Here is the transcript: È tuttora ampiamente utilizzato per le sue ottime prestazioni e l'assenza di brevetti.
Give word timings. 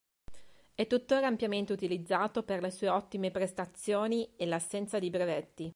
È 0.73 0.87
tuttora 0.87 1.27
ampiamente 1.27 1.73
utilizzato 1.73 2.41
per 2.41 2.59
le 2.63 2.71
sue 2.71 2.89
ottime 2.89 3.29
prestazioni 3.29 4.33
e 4.35 4.47
l'assenza 4.47 4.97
di 4.97 5.11
brevetti. 5.11 5.69